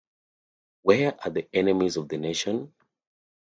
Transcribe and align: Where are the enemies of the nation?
Where 0.81 1.13
are 1.23 1.29
the 1.29 1.47
enemies 1.53 1.95
of 1.95 2.09
the 2.09 2.17
nation? 2.17 2.73